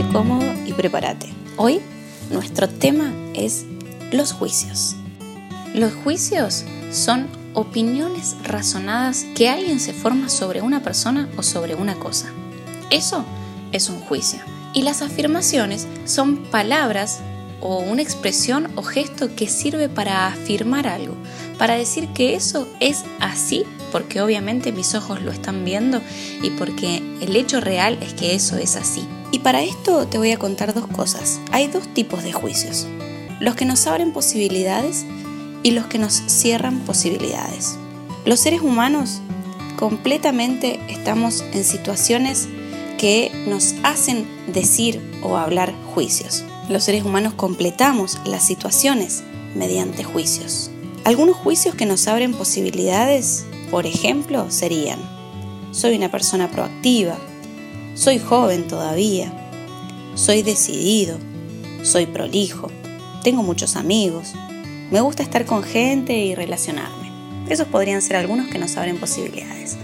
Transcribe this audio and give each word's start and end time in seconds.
Cómodo 0.00 0.52
y 0.66 0.72
prepárate. 0.72 1.26
Hoy 1.56 1.80
nuestro 2.30 2.68
tema 2.68 3.12
es 3.34 3.64
los 4.10 4.32
juicios. 4.32 4.96
Los 5.74 5.92
juicios 5.94 6.64
son 6.90 7.28
opiniones 7.54 8.36
razonadas 8.42 9.24
que 9.34 9.48
alguien 9.48 9.80
se 9.80 9.92
forma 9.92 10.28
sobre 10.28 10.60
una 10.60 10.82
persona 10.82 11.28
o 11.36 11.42
sobre 11.42 11.74
una 11.74 11.94
cosa. 11.94 12.30
Eso 12.90 13.24
es 13.70 13.88
un 13.90 14.00
juicio. 14.00 14.40
Y 14.74 14.82
las 14.82 15.02
afirmaciones 15.02 15.86
son 16.04 16.36
palabras 16.50 17.20
o 17.60 17.78
una 17.78 18.02
expresión 18.02 18.68
o 18.76 18.82
gesto 18.82 19.34
que 19.34 19.46
sirve 19.46 19.88
para 19.88 20.26
afirmar 20.26 20.86
algo, 20.88 21.16
para 21.58 21.74
decir 21.74 22.08
que 22.08 22.34
eso 22.34 22.66
es 22.80 23.04
así, 23.20 23.64
porque 23.92 24.22
obviamente 24.22 24.72
mis 24.72 24.94
ojos 24.94 25.22
lo 25.22 25.30
están 25.30 25.64
viendo 25.64 26.00
y 26.42 26.50
porque 26.50 27.02
el 27.20 27.36
hecho 27.36 27.60
real 27.60 27.98
es 28.00 28.14
que 28.14 28.34
eso 28.34 28.56
es 28.56 28.74
así. 28.76 29.06
Y 29.30 29.40
para 29.40 29.62
esto 29.62 30.08
te 30.08 30.18
voy 30.18 30.32
a 30.32 30.38
contar 30.38 30.74
dos 30.74 30.86
cosas. 30.88 31.38
Hay 31.52 31.68
dos 31.68 31.86
tipos 31.94 32.22
de 32.24 32.32
juicios. 32.32 32.86
Los 33.38 33.54
que 33.54 33.66
nos 33.66 33.86
abren 33.86 34.12
posibilidades 34.12 35.04
y 35.62 35.72
los 35.72 35.86
que 35.86 35.98
nos 35.98 36.14
cierran 36.26 36.80
posibilidades. 36.80 37.76
Los 38.24 38.40
seres 38.40 38.62
humanos 38.62 39.20
completamente 39.76 40.80
estamos 40.88 41.44
en 41.52 41.64
situaciones 41.64 42.48
que 42.98 43.32
nos 43.46 43.74
hacen 43.82 44.26
decir 44.46 45.00
o 45.22 45.36
hablar 45.36 45.74
juicios. 45.94 46.44
Los 46.68 46.84
seres 46.84 47.04
humanos 47.04 47.34
completamos 47.34 48.20
las 48.24 48.46
situaciones 48.46 49.22
mediante 49.56 50.04
juicios. 50.04 50.70
Algunos 51.04 51.36
juicios 51.36 51.74
que 51.74 51.84
nos 51.84 52.06
abren 52.06 52.32
posibilidades, 52.32 53.44
por 53.72 53.86
ejemplo, 53.86 54.50
serían, 54.50 54.98
soy 55.70 55.96
una 55.96 56.10
persona 56.10 56.50
proactiva, 56.50 57.16
soy 57.94 58.18
joven 58.18 58.68
todavía, 58.68 59.32
soy 60.14 60.42
decidido, 60.42 61.16
soy 61.82 62.04
prolijo, 62.04 62.70
tengo 63.22 63.42
muchos 63.42 63.76
amigos, 63.76 64.34
me 64.90 65.00
gusta 65.00 65.22
estar 65.22 65.46
con 65.46 65.62
gente 65.62 66.18
y 66.18 66.34
relacionarme. 66.34 67.10
Esos 67.48 67.66
podrían 67.66 68.02
ser 68.02 68.16
algunos 68.16 68.48
que 68.48 68.58
nos 68.58 68.76
abren 68.76 68.98
posibilidades. 68.98 69.78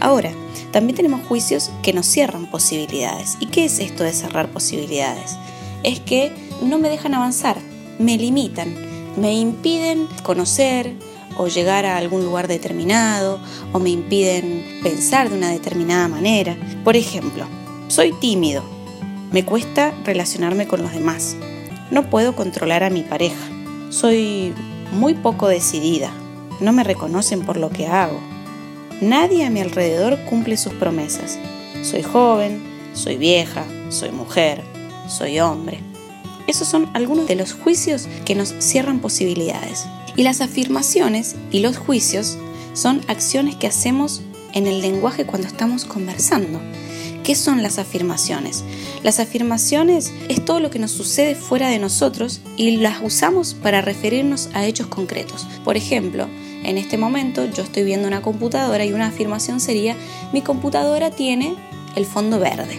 Ahora, 0.00 0.32
también 0.72 0.96
tenemos 0.96 1.24
juicios 1.28 1.70
que 1.84 1.92
nos 1.92 2.06
cierran 2.06 2.50
posibilidades. 2.50 3.36
¿Y 3.38 3.46
qué 3.46 3.66
es 3.66 3.78
esto 3.78 4.02
de 4.02 4.12
cerrar 4.12 4.50
posibilidades? 4.50 5.36
Es 5.84 6.00
que 6.00 6.32
no 6.62 6.80
me 6.80 6.88
dejan 6.88 7.14
avanzar, 7.14 7.58
me 8.00 8.18
limitan, 8.18 8.74
me 9.16 9.34
impiden 9.34 10.08
conocer 10.24 10.96
o 11.40 11.48
llegar 11.48 11.86
a 11.86 11.96
algún 11.96 12.22
lugar 12.22 12.48
determinado 12.48 13.40
o 13.72 13.78
me 13.78 13.88
impiden 13.88 14.80
pensar 14.82 15.30
de 15.30 15.38
una 15.38 15.48
determinada 15.48 16.06
manera. 16.06 16.54
Por 16.84 16.96
ejemplo, 16.96 17.46
soy 17.88 18.12
tímido, 18.12 18.62
me 19.32 19.42
cuesta 19.42 19.94
relacionarme 20.04 20.68
con 20.68 20.82
los 20.82 20.92
demás, 20.92 21.36
no 21.90 22.10
puedo 22.10 22.36
controlar 22.36 22.84
a 22.84 22.90
mi 22.90 23.00
pareja, 23.00 23.48
soy 23.88 24.52
muy 24.92 25.14
poco 25.14 25.48
decidida, 25.48 26.12
no 26.60 26.74
me 26.74 26.84
reconocen 26.84 27.40
por 27.46 27.56
lo 27.56 27.70
que 27.70 27.86
hago, 27.86 28.20
nadie 29.00 29.46
a 29.46 29.50
mi 29.50 29.60
alrededor 29.60 30.18
cumple 30.26 30.58
sus 30.58 30.74
promesas, 30.74 31.38
soy 31.82 32.02
joven, 32.02 32.62
soy 32.92 33.16
vieja, 33.16 33.64
soy 33.88 34.10
mujer, 34.10 34.62
soy 35.08 35.40
hombre. 35.40 35.80
Esos 36.46 36.68
son 36.68 36.90
algunos 36.92 37.28
de 37.28 37.36
los 37.36 37.54
juicios 37.54 38.08
que 38.26 38.34
nos 38.34 38.52
cierran 38.58 38.98
posibilidades. 38.98 39.86
Y 40.16 40.22
las 40.22 40.40
afirmaciones 40.40 41.36
y 41.50 41.60
los 41.60 41.76
juicios 41.76 42.36
son 42.72 43.00
acciones 43.08 43.56
que 43.56 43.66
hacemos 43.66 44.22
en 44.52 44.66
el 44.66 44.80
lenguaje 44.80 45.26
cuando 45.26 45.48
estamos 45.48 45.84
conversando. 45.84 46.60
¿Qué 47.22 47.34
son 47.34 47.62
las 47.62 47.78
afirmaciones? 47.78 48.64
Las 49.02 49.20
afirmaciones 49.20 50.12
es 50.28 50.44
todo 50.44 50.58
lo 50.58 50.70
que 50.70 50.78
nos 50.78 50.90
sucede 50.90 51.34
fuera 51.34 51.68
de 51.68 51.78
nosotros 51.78 52.40
y 52.56 52.76
las 52.78 53.00
usamos 53.02 53.54
para 53.54 53.82
referirnos 53.82 54.48
a 54.54 54.66
hechos 54.66 54.86
concretos. 54.86 55.46
Por 55.64 55.76
ejemplo, 55.76 56.28
en 56.64 56.78
este 56.78 56.96
momento 56.96 57.44
yo 57.44 57.62
estoy 57.62 57.84
viendo 57.84 58.08
una 58.08 58.22
computadora 58.22 58.84
y 58.84 58.92
una 58.92 59.08
afirmación 59.08 59.60
sería 59.60 59.96
mi 60.32 60.42
computadora 60.42 61.10
tiene 61.10 61.54
el 61.94 62.06
fondo 62.06 62.38
verde. 62.38 62.78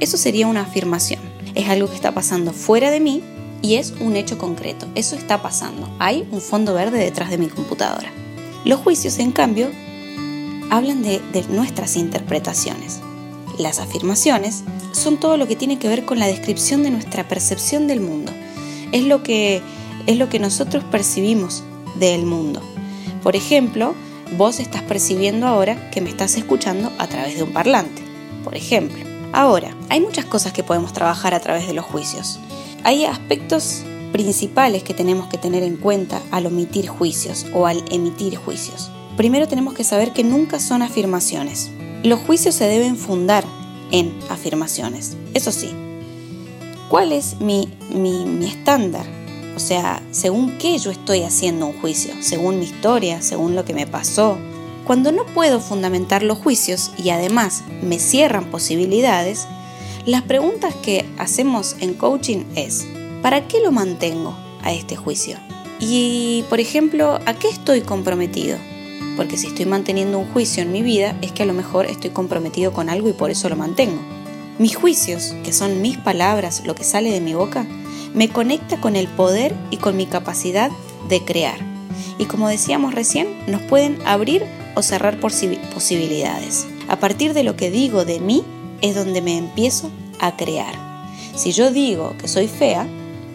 Eso 0.00 0.16
sería 0.16 0.46
una 0.46 0.62
afirmación 0.62 1.32
es 1.54 1.68
algo 1.68 1.88
que 1.88 1.94
está 1.94 2.12
pasando 2.12 2.52
fuera 2.52 2.90
de 2.90 3.00
mí 3.00 3.22
y 3.62 3.76
es 3.76 3.94
un 4.00 4.16
hecho 4.16 4.36
concreto. 4.36 4.86
Eso 4.94 5.16
está 5.16 5.40
pasando. 5.40 5.88
Hay 5.98 6.26
un 6.30 6.40
fondo 6.40 6.74
verde 6.74 6.98
detrás 6.98 7.30
de 7.30 7.38
mi 7.38 7.46
computadora. 7.46 8.10
Los 8.64 8.80
juicios, 8.80 9.18
en 9.18 9.32
cambio, 9.32 9.70
hablan 10.70 11.02
de, 11.02 11.20
nuestras 11.48 11.96
interpretaciones. 11.96 13.00
Las 13.58 13.78
afirmaciones 13.78 14.64
son 14.92 15.18
todo 15.18 15.36
lo 15.36 15.46
que 15.46 15.56
tiene 15.56 15.78
que 15.78 15.88
ver 15.88 16.04
con 16.04 16.18
la 16.18 16.26
descripción 16.26 16.82
de 16.82 16.90
nuestra 16.90 17.28
percepción 17.28 17.86
del 17.86 18.00
mundo. 18.00 18.32
Es 18.90 19.04
lo 19.04 19.22
que, 19.22 19.62
es 20.06 20.18
lo 20.18 20.28
que 20.28 20.38
nosotros 20.38 20.84
percibimos 20.84 21.62
del 21.98 22.26
mundo. 22.26 22.60
Por 23.22 23.36
ejemplo, 23.36 23.94
vos 24.36 24.60
estás 24.60 24.82
percibiendo 24.82 25.46
ahora 25.46 25.90
que 25.90 26.00
me 26.00 26.10
estás 26.10 26.36
escuchando 26.36 26.92
a 26.98 27.06
través 27.06 27.36
de 27.36 27.44
un 27.44 27.52
parlante. 27.52 28.02
Por 28.44 28.56
ejemplo, 28.56 29.12
Ahora, 29.32 29.74
hay 29.88 30.00
muchas 30.00 30.26
cosas 30.26 30.52
que 30.52 30.62
podemos 30.62 30.92
trabajar 30.92 31.32
a 31.32 31.40
través 31.40 31.66
de 31.66 31.72
los 31.72 31.86
juicios. 31.86 32.38
Hay 32.84 33.04
aspectos 33.04 33.84
principales 34.12 34.82
que 34.82 34.92
tenemos 34.92 35.28
que 35.28 35.38
tener 35.38 35.62
en 35.62 35.76
cuenta 35.76 36.20
al 36.32 36.46
omitir 36.46 36.88
juicios 36.88 37.46
o 37.54 37.66
al 37.66 37.84
emitir 37.90 38.36
juicios. 38.36 38.90
Primero 39.16 39.46
tenemos 39.46 39.74
que 39.74 39.84
saber 39.84 40.12
que 40.12 40.24
nunca 40.24 40.58
son 40.58 40.82
afirmaciones. 40.82 41.70
Los 42.02 42.20
juicios 42.20 42.56
se 42.56 42.66
deben 42.66 42.96
fundar 42.96 43.44
en 43.92 44.12
afirmaciones. 44.30 45.16
Eso 45.32 45.52
sí, 45.52 45.70
¿cuál 46.88 47.12
es 47.12 47.40
mi, 47.40 47.68
mi, 47.94 48.44
estándar? 48.46 49.06
O 49.54 49.60
sea, 49.60 50.02
según 50.10 50.58
qué 50.58 50.78
yo 50.78 50.90
estoy 50.90 51.22
haciendo 51.22 51.66
un 51.66 51.80
juicio, 51.80 52.14
según 52.20 52.58
mi 52.58 52.64
historia, 52.64 53.22
según 53.22 53.54
lo 53.54 53.64
que 53.64 53.74
me 53.74 53.86
pasó, 53.86 54.38
cuando 54.86 55.12
no 55.12 55.24
puedo 55.26 55.60
fundamentar 55.60 56.24
los 56.24 56.38
juicios 56.38 56.90
y 56.98 57.10
además 57.10 57.62
me 57.82 58.00
cierran 58.00 58.46
posibilidades, 58.46 59.46
las 60.04 60.22
preguntas 60.22 60.74
que 60.74 61.04
hacemos 61.18 61.76
en 61.78 61.94
coaching 61.94 62.44
es, 62.56 62.84
¿para 63.22 63.46
qué 63.46 63.60
lo 63.60 63.70
mantengo 63.70 64.36
a 64.62 64.72
este 64.72 64.96
juicio? 64.96 65.36
Y, 65.78 66.44
por 66.48 66.58
ejemplo, 66.58 67.20
¿a 67.24 67.34
qué 67.34 67.48
estoy 67.48 67.82
comprometido? 67.82 68.58
Porque 69.16 69.38
si 69.38 69.46
estoy 69.46 69.66
manteniendo 69.66 70.18
un 70.18 70.26
juicio 70.26 70.62
en 70.62 70.72
mi 70.72 70.82
vida 70.82 71.16
es 71.22 71.30
que 71.30 71.44
a 71.44 71.46
lo 71.46 71.52
mejor 71.52 71.86
estoy 71.86 72.10
comprometido 72.10 72.72
con 72.72 72.88
algo 72.88 73.08
y 73.08 73.12
por 73.12 73.30
eso 73.30 73.48
lo 73.48 73.56
mantengo. 73.56 74.00
Mis 74.58 74.74
juicios, 74.74 75.34
que 75.44 75.52
son 75.52 75.80
mis 75.82 75.98
palabras, 75.98 76.62
lo 76.66 76.74
que 76.74 76.84
sale 76.84 77.12
de 77.12 77.20
mi 77.20 77.34
boca, 77.34 77.64
me 78.12 78.28
conecta 78.28 78.80
con 78.80 78.96
el 78.96 79.06
poder 79.06 79.54
y 79.70 79.76
con 79.76 79.96
mi 79.96 80.06
capacidad 80.06 80.72
de 81.08 81.24
crear. 81.24 81.58
Y 82.18 82.24
como 82.24 82.48
decíamos 82.48 82.92
recién, 82.92 83.28
nos 83.46 83.62
pueden 83.62 83.98
abrir 84.04 84.44
o 84.74 84.82
cerrar 84.82 85.20
posibilidades. 85.20 86.66
A 86.88 86.98
partir 86.98 87.34
de 87.34 87.44
lo 87.44 87.54
que 87.54 87.70
digo 87.70 88.04
de 88.04 88.18
mí 88.18 88.44
es 88.82 88.94
donde 88.94 89.22
me 89.22 89.38
empiezo 89.38 89.90
a 90.20 90.36
crear. 90.36 90.74
Si 91.34 91.52
yo 91.52 91.70
digo 91.70 92.14
que 92.18 92.28
soy 92.28 92.48
fea, 92.48 92.86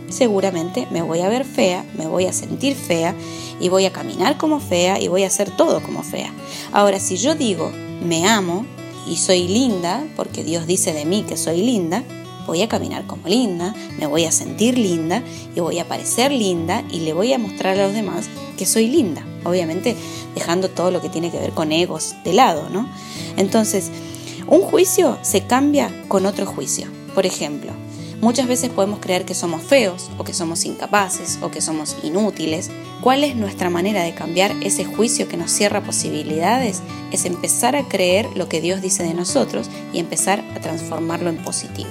seguramente 0.09 0.87
me 0.91 1.01
voy 1.01 1.21
a 1.21 1.29
ver 1.29 1.45
fea, 1.45 1.85
me 1.97 2.07
voy 2.07 2.25
a 2.25 2.33
sentir 2.33 2.75
fea 2.75 3.15
y 3.59 3.69
voy 3.69 3.85
a 3.85 3.91
caminar 3.91 4.37
como 4.37 4.59
fea 4.59 5.01
y 5.01 5.07
voy 5.07 5.23
a 5.23 5.27
hacer 5.27 5.49
todo 5.55 5.81
como 5.81 6.03
fea. 6.03 6.31
Ahora, 6.71 6.99
si 6.99 7.17
yo 7.17 7.35
digo 7.35 7.71
me 8.03 8.27
amo 8.27 8.65
y 9.07 9.17
soy 9.17 9.47
linda, 9.47 10.05
porque 10.15 10.43
Dios 10.43 10.67
dice 10.67 10.93
de 10.93 11.05
mí 11.05 11.23
que 11.27 11.37
soy 11.37 11.61
linda, 11.61 12.03
voy 12.45 12.61
a 12.61 12.69
caminar 12.69 13.05
como 13.05 13.27
linda, 13.27 13.73
me 13.97 14.05
voy 14.05 14.25
a 14.25 14.31
sentir 14.31 14.77
linda 14.77 15.21
y 15.55 15.59
voy 15.59 15.79
a 15.79 15.87
parecer 15.87 16.31
linda 16.31 16.83
y 16.91 17.01
le 17.01 17.13
voy 17.13 17.33
a 17.33 17.37
mostrar 17.37 17.77
a 17.77 17.87
los 17.87 17.93
demás 17.93 18.29
que 18.57 18.65
soy 18.65 18.87
linda. 18.87 19.25
Obviamente 19.43 19.95
dejando 20.35 20.69
todo 20.69 20.91
lo 20.91 21.01
que 21.01 21.09
tiene 21.09 21.31
que 21.31 21.39
ver 21.39 21.51
con 21.51 21.71
egos 21.71 22.15
de 22.23 22.33
lado, 22.33 22.69
¿no? 22.69 22.87
Entonces, 23.37 23.91
un 24.47 24.61
juicio 24.61 25.17
se 25.23 25.41
cambia 25.41 25.91
con 26.07 26.25
otro 26.25 26.45
juicio. 26.45 26.87
Por 27.13 27.25
ejemplo, 27.25 27.71
muchas 28.21 28.47
veces 28.47 28.69
podemos 28.69 28.99
creer 28.99 29.25
que 29.25 29.33
somos 29.33 29.61
feos 29.61 30.09
o 30.17 30.23
que 30.23 30.33
somos 30.33 30.63
incapaces 30.63 31.39
o 31.41 31.51
que 31.51 31.59
somos 31.59 31.97
inútiles. 32.01 32.69
¿Cuál 33.01 33.25
es 33.25 33.35
nuestra 33.35 33.69
manera 33.69 34.03
de 34.03 34.13
cambiar 34.13 34.51
ese 34.61 34.85
juicio 34.85 35.27
que 35.27 35.35
nos 35.35 35.51
cierra 35.51 35.83
posibilidades? 35.83 36.81
Es 37.11 37.25
empezar 37.25 37.75
a 37.75 37.89
creer 37.89 38.25
lo 38.35 38.47
que 38.47 38.61
Dios 38.61 38.81
dice 38.81 39.03
de 39.03 39.13
nosotros 39.13 39.69
y 39.91 39.99
empezar 39.99 40.41
a 40.55 40.61
transformarlo 40.61 41.29
en 41.29 41.43
positivo. 41.43 41.89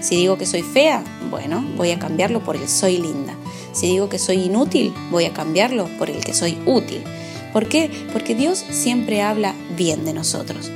Si 0.00 0.16
digo 0.16 0.38
que 0.38 0.46
soy 0.46 0.62
fea, 0.62 1.02
bueno, 1.28 1.64
voy 1.76 1.90
a 1.90 1.98
cambiarlo 1.98 2.44
por 2.44 2.54
el 2.54 2.68
soy 2.68 2.98
linda. 2.98 3.34
Si 3.72 3.88
digo 3.88 4.08
que 4.08 4.20
soy 4.20 4.42
inútil, 4.42 4.94
voy 5.10 5.24
a 5.24 5.32
cambiarlo 5.32 5.88
por 5.98 6.08
el 6.08 6.24
que 6.24 6.34
soy 6.34 6.56
útil. 6.66 7.02
¿Por 7.52 7.68
qué? 7.68 7.90
Porque 8.12 8.36
Dios 8.36 8.64
siempre 8.70 9.22
habla 9.22 9.54
bien 9.76 10.04
de 10.04 10.12
nosotros. 10.12 10.70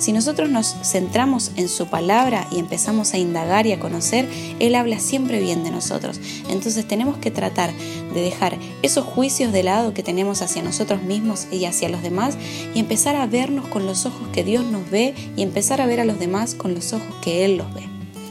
Si 0.00 0.12
nosotros 0.12 0.48
nos 0.48 0.74
centramos 0.82 1.52
en 1.56 1.68
su 1.68 1.86
palabra 1.86 2.48
y 2.50 2.58
empezamos 2.58 3.12
a 3.12 3.18
indagar 3.18 3.66
y 3.66 3.72
a 3.72 3.78
conocer, 3.78 4.26
Él 4.58 4.74
habla 4.74 4.98
siempre 4.98 5.40
bien 5.40 5.62
de 5.62 5.70
nosotros. 5.70 6.18
Entonces 6.48 6.88
tenemos 6.88 7.18
que 7.18 7.30
tratar 7.30 7.70
de 8.14 8.22
dejar 8.22 8.56
esos 8.80 9.04
juicios 9.04 9.52
de 9.52 9.62
lado 9.62 9.92
que 9.92 10.02
tenemos 10.02 10.40
hacia 10.40 10.62
nosotros 10.62 11.02
mismos 11.02 11.48
y 11.52 11.66
hacia 11.66 11.90
los 11.90 12.02
demás 12.02 12.38
y 12.74 12.78
empezar 12.78 13.14
a 13.14 13.26
vernos 13.26 13.68
con 13.68 13.84
los 13.84 14.06
ojos 14.06 14.26
que 14.32 14.42
Dios 14.42 14.64
nos 14.64 14.88
ve 14.90 15.14
y 15.36 15.42
empezar 15.42 15.82
a 15.82 15.86
ver 15.86 16.00
a 16.00 16.06
los 16.06 16.18
demás 16.18 16.54
con 16.54 16.72
los 16.74 16.94
ojos 16.94 17.14
que 17.20 17.44
Él 17.44 17.58
los 17.58 17.72
ve. 17.74 17.82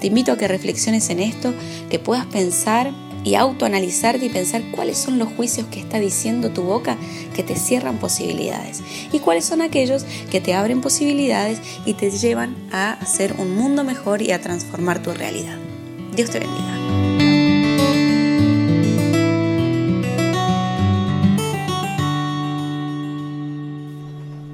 Te 0.01 0.07
invito 0.07 0.31
a 0.31 0.37
que 0.37 0.47
reflexiones 0.47 1.11
en 1.11 1.19
esto, 1.19 1.53
que 1.91 1.99
puedas 1.99 2.25
pensar 2.25 2.91
y 3.23 3.35
autoanalizarte 3.35 4.25
y 4.25 4.29
pensar 4.29 4.63
cuáles 4.71 4.97
son 4.97 5.19
los 5.19 5.29
juicios 5.33 5.67
que 5.67 5.79
está 5.79 5.99
diciendo 5.99 6.51
tu 6.51 6.63
boca 6.63 6.97
que 7.35 7.43
te 7.43 7.55
cierran 7.55 7.97
posibilidades 7.97 8.81
y 9.11 9.19
cuáles 9.19 9.45
son 9.45 9.61
aquellos 9.61 10.05
que 10.31 10.41
te 10.41 10.53
abren 10.53 10.81
posibilidades 10.81 11.59
y 11.85 11.93
te 11.93 12.11
llevan 12.11 12.55
a 12.71 12.93
hacer 12.93 13.35
un 13.37 13.55
mundo 13.55 13.83
mejor 13.83 14.21
y 14.21 14.31
a 14.31 14.41
transformar 14.41 15.01
tu 15.01 15.11
realidad. 15.11 15.57
Dios 16.15 16.29
te 16.29 16.39
bendiga. 16.39 17.08